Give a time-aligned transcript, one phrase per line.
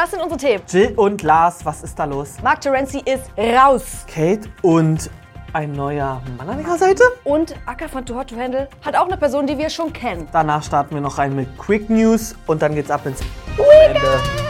[0.00, 0.64] Das sind unsere Themen.
[0.66, 2.36] Jill und Lars, was ist da los?
[2.42, 4.06] Mark Terenzi ist raus.
[4.06, 5.10] Kate und
[5.52, 7.02] ein neuer Mann an ihrer Seite.
[7.24, 10.26] Und Acker von Too Hot to Handle hat auch eine Person, die wir schon kennen.
[10.32, 13.20] Danach starten wir noch rein mit Quick News und dann geht's ab ins
[13.58, 14.49] Wochenende.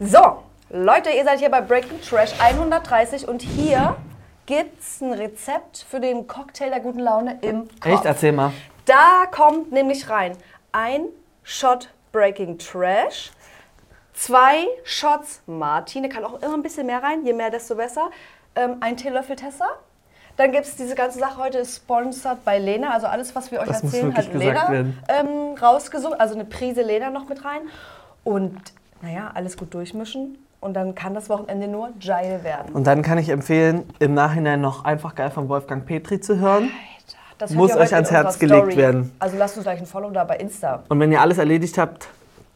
[0.00, 3.96] So, Leute, ihr seid hier bei Breaking Trash 130 und hier
[4.46, 7.86] gibt's ein Rezept für den Cocktail der guten Laune im Kopf.
[7.94, 8.04] Echt?
[8.04, 8.52] Erzähl mal.
[8.84, 10.36] Da kommt nämlich rein
[10.70, 11.06] ein
[11.42, 13.32] Shot Breaking Trash,
[14.12, 18.10] zwei Shots Martine, kann auch immer ein bisschen mehr rein, je mehr, desto besser,
[18.54, 19.66] ähm, ein Teelöffel Tessa.
[20.36, 22.92] Dann gibt es diese ganze Sache heute sponsored bei Lena.
[22.92, 24.70] Also alles, was wir euch Das erzählen, hat Lena
[25.08, 26.20] ähm, rausgesucht.
[26.20, 27.62] Also eine Prise Lena noch mit rein.
[28.22, 28.54] Und
[29.02, 30.38] naja, alles gut durchmischen.
[30.60, 32.72] Und dann kann das Wochenende nur geil werden.
[32.74, 36.70] Und dann kann ich empfehlen, im Nachhinein noch einfach geil von Wolfgang Petri zu hören.
[37.38, 38.76] Das Muss euch ans Herz gelegt Story.
[38.76, 39.12] werden.
[39.20, 40.82] Also lasst uns gleich ein Follow da bei Insta.
[40.88, 42.08] Und wenn ihr alles erledigt habt,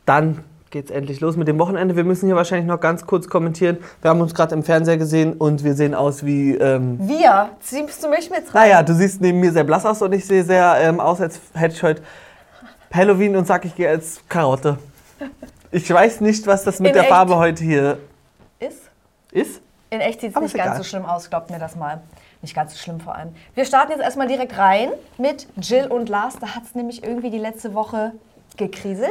[0.04, 1.94] dann geht's endlich los mit dem Wochenende.
[1.94, 3.78] Wir müssen hier wahrscheinlich noch ganz kurz kommentieren.
[4.00, 6.56] Wir haben uns gerade im Fernseher gesehen und wir sehen aus wie.
[6.56, 8.68] Ähm, Wir, ziehst du mich mit rein?
[8.68, 11.38] naja, du siehst neben mir sehr blass aus und ich sehe sehr ähm, aus, als
[11.54, 12.02] hätte ich heute
[12.92, 14.78] Halloween und sag, ich gehe als Karotte.
[15.72, 17.10] Ich weiß nicht, was das mit In der echt?
[17.10, 17.98] Farbe heute hier
[18.60, 18.90] Ist?
[19.32, 19.62] ist.
[19.88, 20.76] In echt sieht es nicht ganz egal.
[20.76, 22.02] so schlimm aus, glaubt mir das mal.
[22.42, 23.34] Nicht ganz so schlimm vor allem.
[23.54, 26.38] Wir starten jetzt erstmal direkt rein mit Jill und Lars.
[26.38, 28.12] Da hat es nämlich irgendwie die letzte Woche
[28.56, 29.10] gekriselt.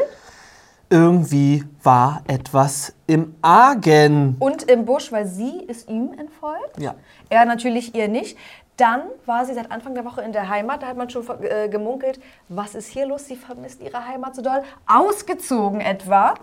[0.90, 4.36] Irgendwie war etwas im Argen.
[4.40, 6.78] Und im Busch, weil sie ist ihm entfolgt.
[6.78, 6.94] Ja.
[7.30, 8.38] Er natürlich ihr nicht.
[8.78, 10.84] Dann war sie seit Anfang der Woche in der Heimat.
[10.84, 13.26] Da hat man schon äh, gemunkelt, was ist hier los?
[13.26, 14.62] Sie vermisst ihre Heimat so doll.
[14.88, 16.36] Ausgezogen etwa.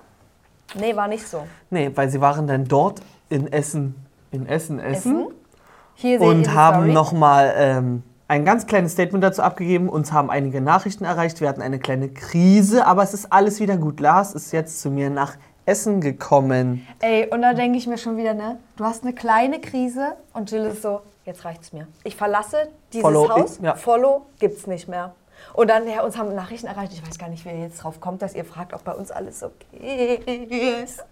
[0.75, 1.47] Nee, war nicht so.
[1.71, 3.95] Nee, weil sie waren dann dort in Essen,
[4.31, 5.29] in Essen, Essen.
[5.95, 6.93] Hier seht ihr und die haben Story.
[6.93, 9.89] nochmal ähm, ein ganz kleines Statement dazu abgegeben.
[9.89, 11.41] Uns haben einige Nachrichten erreicht.
[11.41, 14.01] Wir hatten eine kleine Krise, aber es ist alles wieder gut.
[14.01, 16.87] Lars ist jetzt zu mir nach Essen gekommen.
[17.01, 18.59] Ey, und da denke ich mir schon wieder, ne?
[18.77, 21.87] Du hast eine kleine Krise und Jill ist so, jetzt reicht's mir.
[22.05, 23.59] Ich verlasse dieses Follow, Haus.
[23.62, 23.75] ja.
[23.75, 25.15] Follow gibt's nicht mehr.
[25.54, 26.93] Und dann, ja, uns haben Nachrichten erreicht.
[26.93, 29.10] Ich weiß gar nicht, wie ihr jetzt drauf kommt, dass ihr fragt, ob bei uns
[29.10, 30.21] alles okay
[30.82, 31.04] ist.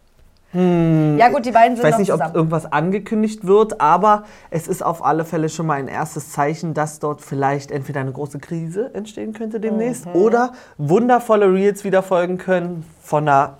[0.53, 2.35] Ja gut, die beiden Ich sind weiß noch nicht, ob zusammen.
[2.35, 6.99] irgendwas angekündigt wird, aber es ist auf alle Fälle schon mal ein erstes Zeichen, dass
[6.99, 10.15] dort vielleicht entweder eine große Krise entstehen könnte demnächst Mhm.
[10.15, 13.59] oder wundervolle Reels wieder folgen können von einer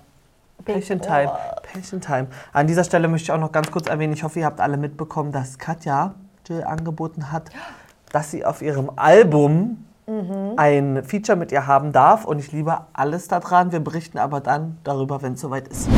[0.65, 1.31] Passion Time.
[1.71, 2.27] Passion Time.
[2.51, 4.77] An dieser Stelle möchte ich auch noch ganz kurz erwähnen, ich hoffe, ihr habt alle
[4.77, 6.15] mitbekommen, dass Katja
[6.47, 7.49] Jill angeboten hat,
[8.11, 10.53] dass sie auf ihrem Album Mhm.
[10.55, 13.73] ein Feature mit ihr haben darf und ich liebe alles daran.
[13.73, 15.89] Wir berichten aber dann darüber, wenn es soweit ist.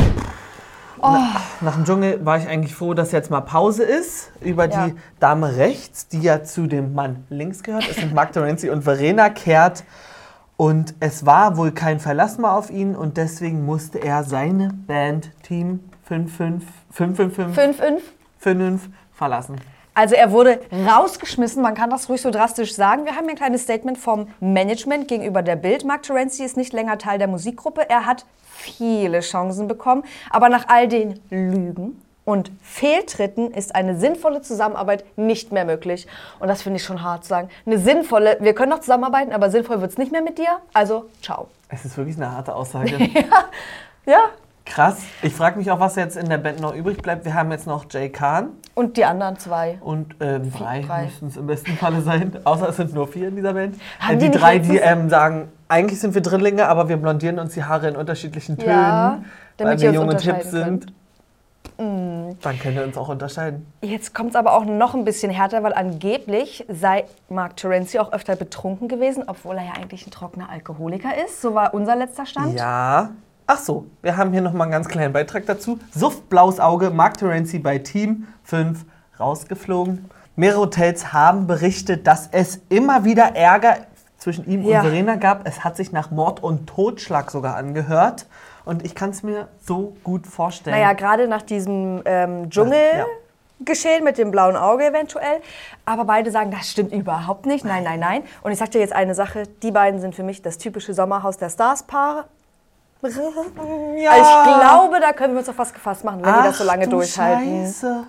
[1.00, 1.16] Oh.
[1.60, 4.88] Nach dem Dschungel war ich eigentlich froh, dass jetzt mal Pause ist über Ja.
[4.88, 7.88] die Dame rechts, die ja zu dem Mann links gehört.
[7.88, 9.84] Es sind Mark Terenzi und Verena Kehrt.
[10.56, 15.30] Und es war wohl kein Verlass mehr auf ihn und deswegen musste er seine Band
[15.42, 18.00] Team 555 5-5.
[18.38, 19.56] 5 verlassen.
[20.00, 23.04] Also er wurde rausgeschmissen, man kann das ruhig so drastisch sagen.
[23.04, 25.84] Wir haben hier ein kleines Statement vom Management gegenüber der Bild.
[25.84, 27.90] Mark Terenzi ist nicht länger Teil der Musikgruppe.
[27.90, 34.40] Er hat viele Chancen bekommen, aber nach all den Lügen und Fehltritten ist eine sinnvolle
[34.40, 36.06] Zusammenarbeit nicht mehr möglich.
[36.38, 37.50] Und das finde ich schon hart zu sagen.
[37.66, 40.60] Eine sinnvolle, wir können noch zusammenarbeiten, aber sinnvoll wird es nicht mehr mit dir.
[40.72, 41.48] Also, ciao.
[41.68, 42.96] Es ist wirklich eine harte Aussage.
[44.06, 44.30] Ja,
[44.70, 44.98] Krass.
[45.22, 47.24] Ich frage mich auch, was jetzt in der Band noch übrig bleibt.
[47.24, 49.78] Wir haben jetzt noch Jay Khan und die anderen zwei.
[49.80, 51.04] und ähm, drei, drei.
[51.04, 52.36] müssten es im besten Falle sein.
[52.44, 53.74] Außer es sind nur vier in dieser Band.
[54.08, 57.54] Äh, die die drei, die ähm, sagen, eigentlich sind wir Drillinge, aber wir blondieren uns
[57.54, 59.22] die Haare in unterschiedlichen Tönen, Ja,
[59.56, 60.92] damit weil wir uns jung und hip unterscheiden sind.
[62.42, 63.66] Dann könnt ihr uns auch unterscheiden.
[63.80, 68.12] Jetzt kommt es aber auch noch ein bisschen härter, weil angeblich sei Mark Terenzi auch
[68.12, 71.40] öfter betrunken gewesen, obwohl er ja eigentlich ein trockener Alkoholiker ist.
[71.40, 72.58] So war unser letzter Stand.
[72.58, 73.10] Ja.
[73.52, 75.80] Ach so, wir haben hier nochmal einen ganz kleinen Beitrag dazu.
[75.92, 78.84] Suff, blaues Auge, Mark Terenzi bei Team 5
[79.18, 80.08] rausgeflogen.
[80.36, 83.78] Mehrere Hotels haben berichtet, dass es immer wieder Ärger
[84.18, 84.78] zwischen ihm Ja.
[84.82, 85.48] und Verena gab.
[85.48, 88.26] Es hat sich nach Mord und Totschlag sogar angehört.
[88.64, 90.76] Und ich kann es mir so gut vorstellen.
[90.76, 92.78] Naja, gerade nach diesem ähm, Dschungel.
[92.98, 93.06] Ja.
[93.64, 95.40] Geschehen mit dem blauen Auge eventuell.
[95.84, 97.64] Aber beide sagen, das stimmt überhaupt nicht.
[97.64, 98.22] Nein, nein, nein.
[98.42, 101.36] Und ich sag dir jetzt eine Sache: Die beiden sind für mich das typische Sommerhaus
[101.36, 102.26] der Stars-Paare.
[103.02, 104.16] Ja.
[104.16, 106.68] Ich glaube, da können wir uns auf was gefasst machen, wenn die das so Ach
[106.68, 107.64] lange du durchhalten.
[107.64, 108.04] Scheiße.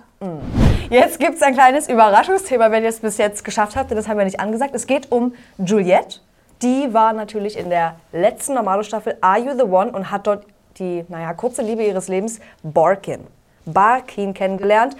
[0.90, 4.08] Jetzt gibt es ein kleines Überraschungsthema, wenn ihr es bis jetzt geschafft habt, denn das
[4.08, 4.74] haben wir nicht angesagt.
[4.74, 6.20] Es geht um Juliette.
[6.60, 10.46] Die war natürlich in der letzten Normalo-Staffel Are You the One und hat dort
[10.78, 13.26] die, naja, kurze Liebe ihres Lebens, Barkin.
[13.64, 14.96] Barkin kennengelernt.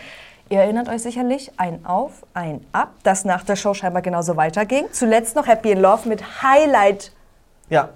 [0.48, 4.86] Ihr erinnert euch sicherlich, ein Auf, ein Ab, das nach der Show scheinbar genauso weiterging.
[4.92, 7.12] Zuletzt noch Happy in Love mit Highlight.
[7.70, 7.88] Ja.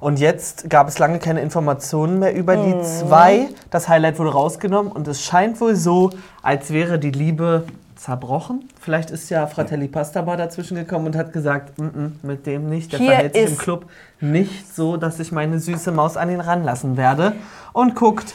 [0.00, 2.82] Und jetzt gab es lange keine Informationen mehr über die Mhm.
[2.82, 3.48] zwei.
[3.70, 6.10] Das Highlight wurde rausgenommen und es scheint wohl so,
[6.42, 7.64] als wäre die Liebe
[7.96, 8.68] zerbrochen.
[8.80, 12.68] Vielleicht ist ja Fratelli Pasta Bar dazwischen gekommen und hat gesagt, "Mm, mm, mit dem
[12.68, 12.92] nicht.
[12.92, 13.86] Der Hier verhält sich im ist- Club
[14.20, 17.32] nicht so, dass ich meine süße Maus an ihn ranlassen werde.
[17.72, 18.34] Und guckt,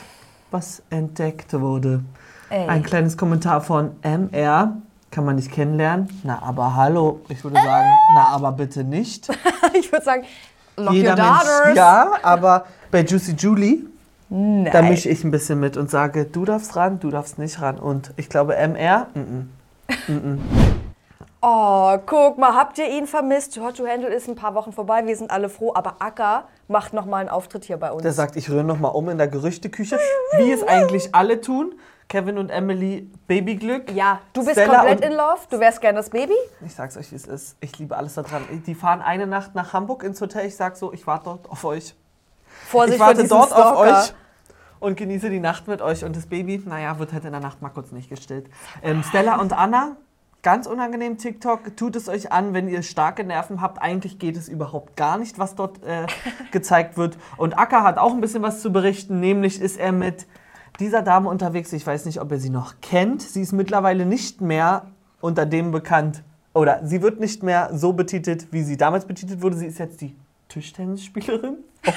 [0.50, 2.01] was entdeckt wurde.
[2.50, 2.67] Ey.
[2.67, 4.77] Ein kleines Kommentar von MR.
[5.11, 6.07] Kann man nicht kennenlernen?
[6.23, 7.19] Na, aber hallo.
[7.29, 9.27] Ich würde sagen, na, aber bitte nicht.
[9.79, 10.23] ich würde sagen,
[10.80, 13.86] lock Jeder Mensch, ja, aber bei Juicy Julie,
[14.30, 14.70] Nein.
[14.72, 17.78] da mische ich ein bisschen mit und sage, du darfst ran, du darfst nicht ran.
[17.78, 20.40] Und ich glaube, MR, mm, mm.
[21.42, 23.58] Oh, guck mal, habt ihr ihn vermisst?
[23.62, 26.92] Hot to Handle ist ein paar Wochen vorbei, wir sind alle froh, aber Acker macht
[26.92, 28.04] noch mal einen Auftritt hier bei uns.
[28.04, 29.98] der sagt, ich rühre noch mal um in der Gerüchteküche,
[30.38, 31.76] wie es eigentlich alle tun.
[32.09, 33.91] Kevin und Emily, Babyglück.
[33.91, 36.33] ja, du bist Stella komplett in Love, du wärst gern das Baby.
[36.65, 37.56] Ich sag's euch, wie es ist.
[37.59, 38.44] Ich liebe alles daran.
[38.65, 40.47] Die fahren eine Nacht nach Hamburg ins Hotel.
[40.47, 41.95] Ich sag so, ich warte dort auf euch.
[42.65, 44.00] Vorsicht ich warte dort auf Stalker.
[44.01, 44.13] euch
[44.79, 46.03] und genieße die Nacht mit euch.
[46.03, 48.50] Und das Baby, naja, wird halt in der Nacht mal kurz nicht gestillt.
[48.81, 49.95] Ähm, Stella und Anna,
[50.41, 51.77] ganz unangenehm TikTok.
[51.77, 53.79] Tut es euch an, wenn ihr starke Nerven habt.
[53.79, 56.07] Eigentlich geht es überhaupt gar nicht, was dort äh,
[56.51, 57.17] gezeigt wird.
[57.38, 59.19] Und Acker hat auch ein bisschen was zu berichten.
[59.19, 60.25] Nämlich ist er mit
[60.80, 61.74] dieser Dame unterwegs.
[61.74, 63.22] Ich weiß nicht, ob ihr sie noch kennt.
[63.22, 64.88] Sie ist mittlerweile nicht mehr
[65.22, 66.24] unter dem bekannt.
[66.54, 69.58] Oder sie wird nicht mehr so betitelt, wie sie damals betitelt wurde.
[69.58, 70.16] Sie ist jetzt die
[70.48, 71.58] Tischtennisspielerin.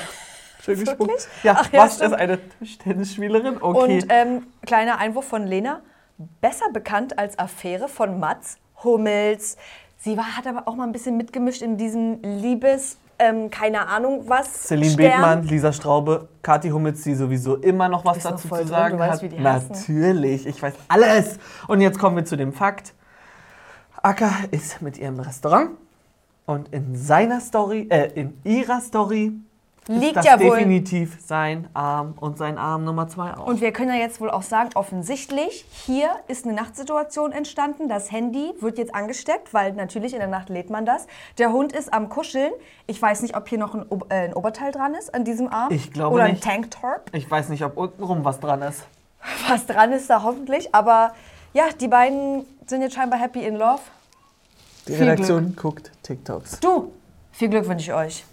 [0.65, 0.87] Oh, schön.
[0.87, 1.27] Wirklich?
[1.43, 2.13] Ja, Ach ja, was stimmt.
[2.13, 3.57] ist eine Tischtennisspielerin?
[3.61, 3.97] Okay.
[3.97, 5.81] Und ähm, kleiner Einwurf von Lena,
[6.41, 9.57] besser bekannt als Affäre von Mats Hummels.
[9.99, 14.25] Sie war, hat aber auch mal ein bisschen mitgemischt in diesem Liebes, ähm, keine Ahnung
[14.27, 14.67] was.
[14.67, 15.11] Celine Stern.
[15.11, 19.15] Bethmann, Lisa Straube, Kathi Hummels, die sowieso immer noch was dazu zu drin, sagen weißt,
[19.15, 19.23] hat.
[19.23, 19.69] wie die heißen.
[19.71, 21.39] Natürlich, ich weiß alles.
[21.69, 22.95] Und jetzt kommen wir zu dem Fakt.
[24.03, 25.71] Acker ist mit ihrem Restaurant
[26.47, 29.33] und in seiner Story, äh, in ihrer Story
[29.89, 30.57] Liegt ist das ja wohl.
[30.57, 33.47] definitiv sein Arm und sein Arm Nummer zwei auch.
[33.47, 37.89] Und wir können ja jetzt wohl auch sagen, offensichtlich, hier ist eine Nachtsituation entstanden.
[37.89, 41.09] Das Handy wird jetzt angesteckt, weil natürlich in der Nacht lädt man das.
[41.39, 42.53] Der Hund ist am Kuscheln.
[42.87, 45.49] Ich weiß nicht, ob hier noch ein, Ob äh, ein Oberteil dran ist an diesem
[45.49, 45.73] Arm.
[45.73, 46.47] Ich glaube Oder nicht.
[46.47, 47.11] ein Tanktop.
[47.13, 48.85] ich weiß nicht, ob untenrum was dran ist.
[49.49, 50.75] Was dran ist da hoffentlich.
[50.75, 51.15] Aber
[51.55, 53.81] ja, die beiden sind jetzt scheinbar happy in love.
[54.87, 56.59] Die Viel Redaktion guckt TikToks.
[56.61, 56.93] Du,
[57.31, 58.25] viel Glück wünsche ich euch.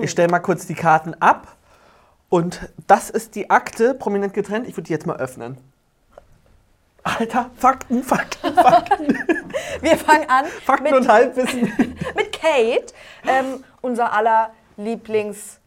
[0.00, 1.48] Ich stelle mal kurz die Karten ab.
[2.28, 4.66] Und das ist die Akte, prominent getrennt.
[4.66, 5.58] Ich würde die jetzt mal öffnen.
[7.04, 9.18] Alter, Fakten, Fakten, Fakten,
[9.80, 11.62] Wir fangen an Fakten mit, und Halbwissen.
[12.16, 12.94] mit Kate,
[13.26, 15.58] ähm, unser aller Lieblings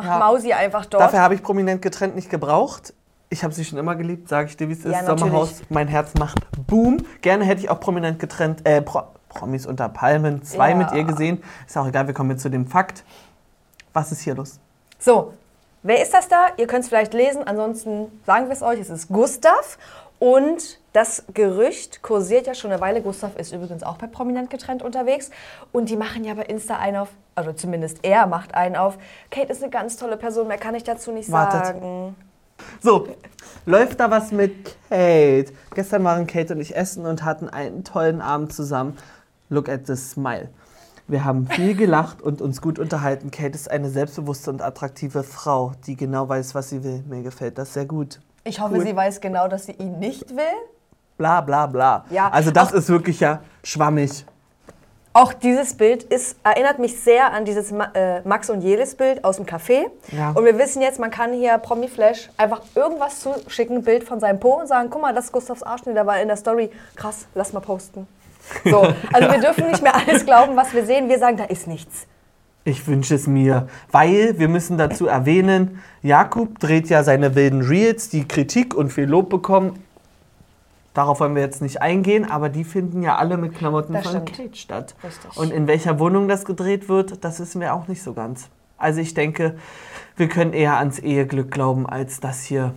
[0.00, 0.18] ja.
[0.18, 1.02] Mausi einfach dort.
[1.02, 2.94] Dafür habe ich prominent getrennt nicht gebraucht.
[3.30, 4.92] Ich habe sie schon immer geliebt, sage ich dir, wie es ist.
[4.92, 5.04] Ja.
[5.04, 6.98] Sommerhaus, mein Herz macht Boom.
[7.20, 10.76] Gerne hätte ich auch prominent getrennt, äh, Pro Promis unter Palmen, zwei Ja.
[10.76, 11.42] mit ihr gesehen.
[11.66, 13.04] Ist auch egal, wir kommen jetzt zu dem Fakt.
[13.92, 14.58] Was ist hier los?
[14.98, 15.34] So,
[15.82, 16.48] wer ist das da?
[16.56, 18.80] Ihr könnt es vielleicht lesen, ansonsten sagen wir es euch.
[18.80, 19.78] Es ist Gustav.
[20.18, 23.00] Und das Gerücht kursiert ja schon eine Weile.
[23.02, 25.30] Gustav ist übrigens auch bei Prominent getrennt unterwegs.
[25.70, 28.98] Und die machen ja bei Insta einen auf, also zumindest er macht einen auf.
[29.30, 31.66] Kate ist eine ganz tolle Person, mehr kann ich dazu nicht Wartet.
[31.66, 32.16] sagen.
[32.82, 33.06] So,
[33.64, 35.52] läuft da was mit Kate?
[35.74, 38.98] Gestern waren Kate und ich essen und hatten einen tollen Abend zusammen.
[39.50, 40.48] Look at the smile.
[41.10, 43.30] Wir haben viel gelacht und uns gut unterhalten.
[43.30, 47.02] Kate ist eine selbstbewusste und attraktive Frau, die genau weiß, was sie will.
[47.08, 48.20] Mir gefällt das sehr gut.
[48.44, 48.84] Ich hoffe, Cool.
[48.86, 50.42] sie weiß genau, dass sie ihn nicht will.
[51.16, 52.04] Bla bla bla.
[52.10, 54.26] Ja, also das auch- ist wirklich ja schwammig.
[55.14, 59.36] Auch dieses Bild ist, erinnert mich sehr an dieses äh, Max und Jelis Bild aus
[59.36, 59.86] dem Café.
[60.12, 60.30] Ja.
[60.32, 64.38] Und wir wissen jetzt, man kann hier Promi Flash einfach irgendwas zuschicken, Bild von seinem
[64.38, 66.70] Po und sagen, guck mal, das ist Gustavs Arschnitt, der war in der Story.
[66.94, 68.06] Krass, lass mal posten.
[68.64, 68.80] So,
[69.12, 71.08] also wir dürfen nicht mehr alles glauben, was wir sehen.
[71.08, 72.06] Wir sagen, da ist nichts.
[72.64, 78.10] Ich wünsche es mir, weil wir müssen dazu erwähnen, Jakub dreht ja seine wilden Reels,
[78.10, 79.82] die Kritik und viel Lob bekommen.
[80.92, 84.12] Darauf wollen wir jetzt nicht eingehen, aber die finden ja alle mit Klamotten Das von
[84.26, 84.32] stimmt.
[84.32, 84.94] Kate statt.
[85.02, 85.36] Richtig.
[85.36, 88.48] Und in welcher Wohnung das gedreht wird, das wissen wir auch nicht so ganz.
[88.76, 89.56] Also ich denke,
[90.16, 92.74] wir können eher ans Eheglück glauben, als dass hier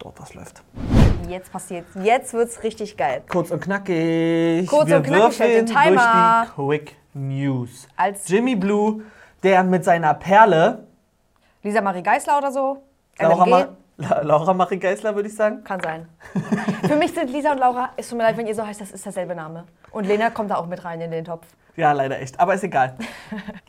[0.00, 0.62] dort was läuft.
[1.28, 3.22] Jetzt passiert Jetzt wird's richtig geil.
[3.28, 4.66] Kurz und knackig.
[4.66, 6.46] Kurz wir und knackig, stellt den würfeln Timer.
[6.56, 7.88] durch die Quick News.
[7.96, 9.02] Als Jimmy Blue,
[9.42, 10.86] der mit seiner Perle
[11.62, 12.82] Lisa Marie Geisler oder so.
[13.18, 13.46] Laura.
[13.46, 15.62] Ma La Laura Marie Geisler, würde ich sagen.
[15.62, 16.08] Kann sein.
[16.88, 18.92] Für mich sind Lisa und Laura, es tut mir leid, wenn ihr so heißt, das
[18.92, 19.64] ist derselbe Name.
[19.90, 21.46] Und Lena kommt da auch mit rein in den Topf.
[21.76, 22.40] Ja, leider echt.
[22.40, 22.96] Aber ist egal.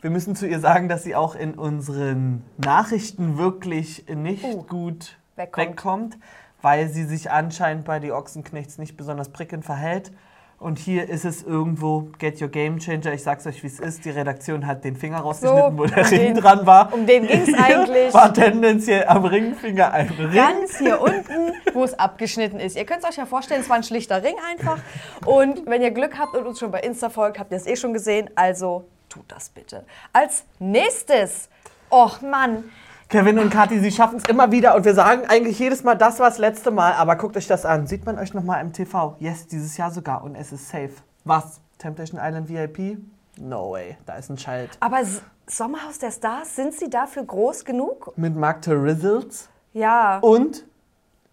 [0.00, 5.18] Wir müssen zu ihr sagen, dass sie auch in unseren Nachrichten wirklich nicht Uh, gut
[5.36, 5.68] wegkommt.
[5.68, 6.18] wegkommt.
[6.62, 10.12] weil sie sich anscheinend bei die Ochsenknechts nicht besonders prickelnd verhält.
[10.60, 13.12] Und hier ist es irgendwo Get Your Game Changer.
[13.12, 14.04] Ich sag's euch, wie es ist.
[14.04, 16.92] Die Redaktion hat den Finger rausgeschnitten, wo der um Ring den- dran war.
[16.94, 18.14] um den ging's eigentlich.
[18.14, 20.32] War tendenziell am Ringfinger ein Ring.
[20.32, 22.76] Ganz hier unten, wo es abgeschnitten ist.
[22.76, 24.78] Ihr könnt es euch ja vorstellen, es war ein schlichter Ring einfach.
[25.26, 27.74] Und wenn ihr Glück habt und uns schon bei Insta folgt, habt ihr es eh
[27.74, 28.30] schon gesehen.
[28.36, 29.84] Also tut das bitte.
[30.12, 31.48] Als nächstes,
[31.90, 32.70] och Mann,
[33.12, 36.18] Kevin und Kathi, sie schaffen es immer wieder und wir sagen eigentlich jedes Mal, das
[36.18, 37.86] war das letzte Mal, aber guckt euch das an.
[37.86, 39.16] Sieht man euch nochmal im TV?
[39.18, 40.92] Yes, dieses Jahr sogar und es ist safe.
[41.26, 41.60] Was?
[41.76, 42.96] Temptation Island VIP?
[43.38, 44.70] No way, da ist ein Child.
[44.80, 48.14] aber S- Sommerhaus der Stars, sind sie dafür groß genug?
[48.16, 50.18] Mit Mark Rizzles Ja.
[50.20, 50.64] und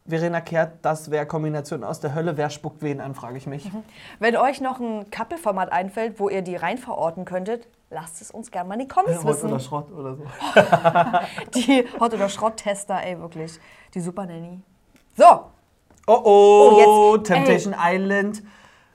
[0.06, 2.36] Verena Kehrt, das wäre Kombination aus der Hölle.
[2.36, 3.72] Wer spuckt wen an, frage ich mich.
[4.20, 8.52] Wenn euch noch ein Couple-Format einfällt, wo ihr die rein verorten könntet, lasst es uns
[8.52, 9.60] gerne mal in die Comments wissen.
[9.60, 10.24] Schrott oder so.
[11.60, 13.60] Die Hot- oder Schrott-Tester, ey, wirklich.
[13.94, 14.62] Die Super Nanny.
[15.18, 15.26] So,
[16.08, 18.42] Oh oh, Oh, jetzt, Temptation Island.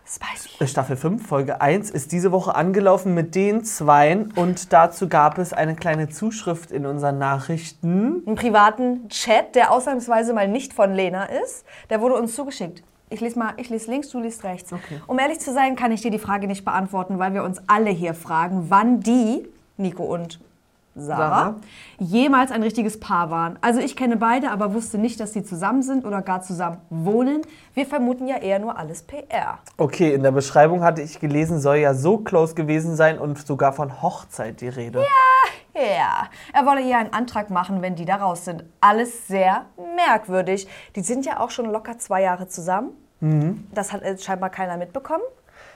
[0.06, 0.66] spicy.
[0.66, 5.52] Staffel 5, Folge 1 ist diese Woche angelaufen mit den Zweien und dazu gab es
[5.52, 8.22] eine kleine Zuschrift in unseren Nachrichten.
[8.26, 11.64] Einen privaten Chat, der ausnahmsweise mal nicht von Lena ist.
[11.90, 12.82] Der wurde uns zugeschickt.
[13.14, 14.72] Ich lese mal, ich lese links, du liest rechts.
[14.72, 15.00] Okay.
[15.06, 17.90] Um ehrlich zu sein, kann ich dir die Frage nicht beantworten, weil wir uns alle
[17.90, 20.40] hier fragen, wann die, Nico und
[20.96, 21.54] Sarah, Sarah.
[22.00, 23.56] jemals ein richtiges Paar waren.
[23.60, 27.42] Also ich kenne beide, aber wusste nicht, dass sie zusammen sind oder gar zusammen wohnen.
[27.74, 29.58] Wir vermuten ja eher nur alles PR.
[29.76, 33.72] Okay, in der Beschreibung hatte ich gelesen, soll ja so close gewesen sein und sogar
[33.72, 35.04] von Hochzeit die Rede.
[35.76, 38.64] Ja, er wolle ihr einen Antrag machen, wenn die da raus sind.
[38.80, 39.66] Alles sehr
[39.96, 40.68] merkwürdig.
[40.96, 42.90] Die sind ja auch schon locker zwei Jahre zusammen.
[43.20, 45.22] Das hat scheinbar keiner mitbekommen.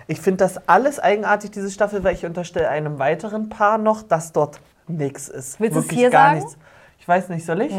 [0.07, 4.33] Ich finde das alles eigenartig, diese Staffel, weil ich unterstelle einem weiteren Paar noch, dass
[4.33, 5.61] dort nichts ist.
[5.61, 6.40] Willst du es Wirklich hier gar sagen?
[6.40, 6.59] nichts.
[6.99, 7.73] Ich weiß nicht, soll ich?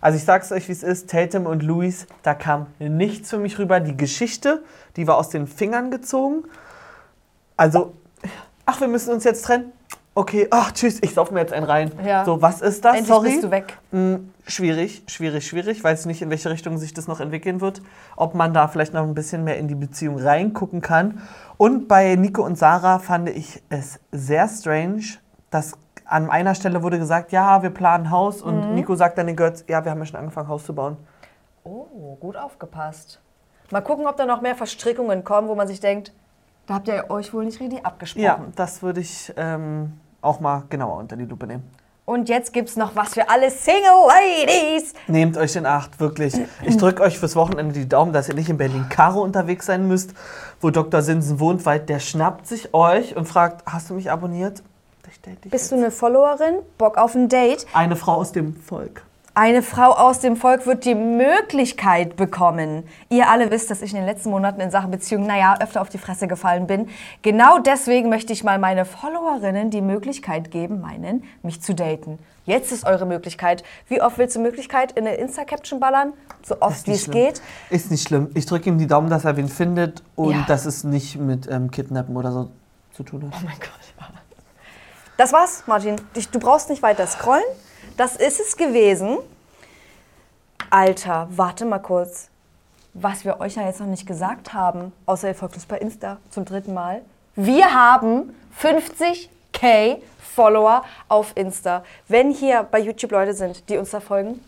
[0.00, 1.10] Also ich sag's euch, wie es ist.
[1.10, 3.80] Tatum und Louis, da kam nichts für mich rüber.
[3.80, 4.62] Die Geschichte,
[4.96, 6.44] die war aus den Fingern gezogen.
[7.56, 7.94] Also,
[8.64, 9.72] ach, wir müssen uns jetzt trennen.
[10.16, 11.92] Okay, ach, tschüss, ich sauf mir jetzt einen rein.
[12.02, 12.24] Ja.
[12.24, 12.92] So, was ist das?
[12.96, 13.28] Endlich Sorry.
[13.28, 13.76] bist du weg.
[13.90, 15.84] Hm, schwierig, schwierig, schwierig.
[15.84, 17.82] Weiß nicht, in welche Richtung sich das noch entwickeln wird.
[18.16, 21.20] Ob man da vielleicht noch ein bisschen mehr in die Beziehung reingucken kann.
[21.58, 25.02] Und bei Nico und Sarah fand ich es sehr strange,
[25.50, 25.74] dass
[26.06, 28.40] an einer Stelle wurde gesagt, ja, wir planen Haus.
[28.40, 30.96] Und Nico sagt dann den Girls, ja, wir haben ja schon angefangen, Haus zu bauen.
[31.62, 33.20] Oh, gut aufgepasst.
[33.70, 36.14] Mal gucken, ob da noch mehr Verstrickungen kommen, wo man sich denkt,
[36.66, 38.24] da habt ihr euch wohl nicht richtig abgesprochen.
[38.24, 41.64] Ja, das würde ich ähm, auch mal genauer unter die Lupe nehmen.
[42.04, 44.94] Und jetzt gibt's noch was für alle Single Ladies.
[45.08, 46.34] Nehmt euch in Acht, wirklich.
[46.62, 50.14] Ich drücke euch fürs Wochenende die Daumen, dass ihr nicht in Berlin-Karo unterwegs sein müsst,
[50.60, 51.02] wo Dr.
[51.02, 54.62] Sinsen wohnt, weil der schnappt sich euch und fragt, hast du mich abonniert?
[55.02, 55.72] Bist jetzt.
[55.72, 56.58] du eine Followerin?
[56.78, 57.66] Bock auf ein Date?
[57.72, 59.02] Eine Frau aus dem Volk.
[59.38, 62.84] Eine Frau aus dem Volk wird die Möglichkeit bekommen.
[63.10, 65.90] Ihr alle wisst, dass ich in den letzten Monaten in Sachen Beziehungen, naja, öfter auf
[65.90, 66.88] die Fresse gefallen bin.
[67.20, 72.18] Genau deswegen möchte ich mal meine Followerinnen die Möglichkeit geben, meinen, mich zu daten.
[72.46, 73.62] Jetzt ist eure Möglichkeit.
[73.90, 76.14] Wie oft willst du Möglichkeit in eine Insta-Caption ballern?
[76.42, 77.42] So oft wie es geht.
[77.68, 78.30] Ist nicht schlimm.
[78.32, 80.44] Ich drücke ihm die Daumen, dass er wen findet und Ja.
[80.48, 82.48] dass es nicht mit ähm, Kidnappen oder so
[82.94, 83.38] zu tun hat.
[83.38, 83.68] Oh mein Gott.
[85.18, 85.96] Das war's, Martin.
[86.32, 87.44] Du brauchst nicht weiter scrollen.
[87.96, 89.18] Das ist es gewesen.
[90.70, 92.28] Alter, warte mal kurz.
[92.92, 96.18] Was wir euch ja jetzt noch nicht gesagt haben, außer ihr folgt uns bei Insta
[96.30, 97.02] zum dritten Mal.
[97.34, 101.84] Wir haben 50k Follower auf Insta.
[102.08, 104.40] Wenn hier bei YouTube Leute sind, die uns da folgen,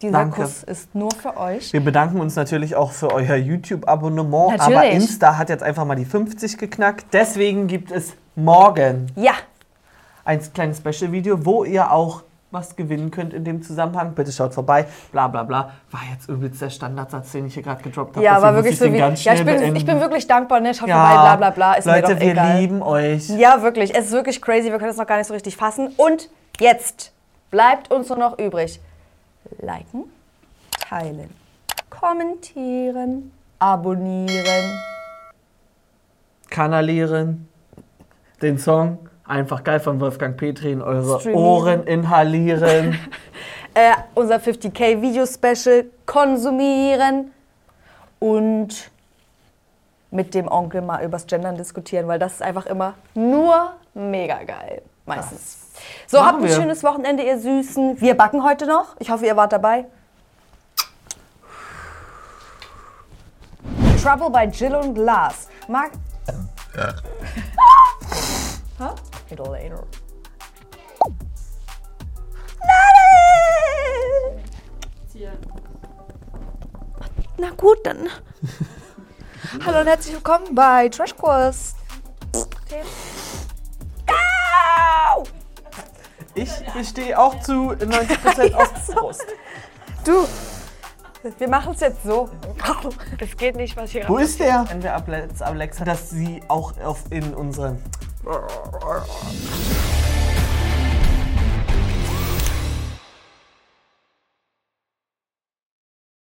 [0.00, 0.42] dieser Danke.
[0.42, 1.72] Kuss ist nur für euch.
[1.72, 4.84] Wir bedanken uns natürlich auch für euer YouTube-Abonnement, aber.
[4.86, 7.06] Insta hat jetzt einfach mal die 50 geknackt.
[7.12, 9.34] Deswegen gibt es morgen Ja,
[10.24, 14.14] ein kleines Special-Video, wo ihr auch was gewinnen könnt in dem Zusammenhang.
[14.14, 15.72] Bitte schaut vorbei, bla bla bla.
[15.90, 18.24] War jetzt übelst der Standardsatz, den ich hier gerade gedroppt habe.
[18.24, 18.98] ja, Deswegen war wirklich ich so wie.
[18.98, 20.74] Ja, ich bin, ich bin wirklich dankbar, ne?
[20.74, 21.74] Schaut ja, vorbei, bla bla bla.
[21.74, 22.60] Ist Leute, mir doch wir egal.
[22.60, 23.28] lieben euch.
[23.30, 23.94] Ja, wirklich.
[23.94, 24.70] Es ist wirklich crazy.
[24.70, 25.88] Wir können es noch gar nicht so richtig fassen.
[25.96, 26.28] Und
[26.60, 27.12] jetzt
[27.50, 28.80] bleibt uns nur noch übrig.
[29.58, 30.04] Liken,
[30.88, 31.30] teilen,
[31.90, 34.78] kommentieren, abonnieren.
[36.50, 37.48] Kanalieren,
[38.42, 38.98] den Song
[39.32, 41.38] einfach geil von Wolfgang Petri in eure Streamen.
[41.38, 42.98] Ohren inhalieren.
[43.74, 47.32] äh, unser 50k Video-Special konsumieren
[48.18, 48.90] und
[50.10, 54.82] mit dem Onkel mal übers Gendern diskutieren, weil das ist einfach immer nur mega geil.
[55.06, 55.70] Meistens.
[56.04, 56.54] Das so, habt ein wir.
[56.54, 58.00] schönes Wochenende, ihr Süßen.
[58.00, 58.94] Wir backen heute noch.
[58.98, 59.86] Ich hoffe, ihr wart dabei.
[64.00, 65.48] Trouble by Jill und Lars.
[65.68, 65.92] Marc.
[69.32, 69.48] Mag.
[69.58, 69.72] Hä?
[69.72, 69.86] Idolator.
[77.38, 78.08] Na gut, dann.
[79.66, 81.74] Hallo und herzlich willkommen bei Trash Kurs.
[84.06, 85.24] Au!
[86.34, 89.26] Ich bestehe auch zu 90% aus Brust.
[90.04, 90.26] Du,
[91.38, 92.28] wir machen es jetzt so.
[93.18, 94.66] Das geht nicht, was hier Wo ist der?
[94.68, 94.94] Wenn wir
[95.40, 97.82] Alexa, dass sie auch auf in unseren
[98.24, 98.38] 啊啊
[98.80, 100.01] 啊啊